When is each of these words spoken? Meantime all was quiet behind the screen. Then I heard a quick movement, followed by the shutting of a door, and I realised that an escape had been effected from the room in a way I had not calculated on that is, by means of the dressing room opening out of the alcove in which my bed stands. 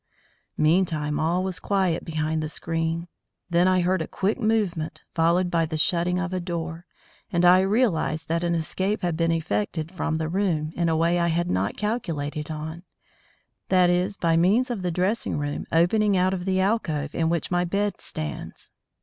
Meantime 0.57 1.19
all 1.19 1.43
was 1.43 1.59
quiet 1.59 2.03
behind 2.03 2.41
the 2.41 2.49
screen. 2.49 3.07
Then 3.51 3.67
I 3.67 3.81
heard 3.81 4.01
a 4.01 4.07
quick 4.07 4.39
movement, 4.39 5.03
followed 5.13 5.51
by 5.51 5.67
the 5.67 5.77
shutting 5.77 6.17
of 6.19 6.33
a 6.33 6.39
door, 6.39 6.87
and 7.31 7.45
I 7.45 7.59
realised 7.61 8.27
that 8.27 8.43
an 8.43 8.55
escape 8.55 9.03
had 9.03 9.15
been 9.15 9.31
effected 9.31 9.91
from 9.91 10.17
the 10.17 10.27
room 10.27 10.73
in 10.75 10.89
a 10.89 10.97
way 10.97 11.19
I 11.19 11.27
had 11.27 11.51
not 11.51 11.77
calculated 11.77 12.49
on 12.49 12.81
that 13.69 13.91
is, 13.91 14.17
by 14.17 14.35
means 14.35 14.71
of 14.71 14.81
the 14.81 14.89
dressing 14.89 15.37
room 15.37 15.67
opening 15.71 16.17
out 16.17 16.33
of 16.33 16.45
the 16.45 16.59
alcove 16.59 17.13
in 17.13 17.29
which 17.29 17.51
my 17.51 17.63
bed 17.63 18.01
stands. 18.01 18.71